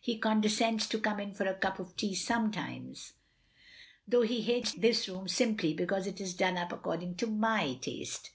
[0.00, 3.12] He condescends to come in for a cup of tea, sometimes,
[4.08, 8.22] though he hates this room simply because it is done up according to my taste.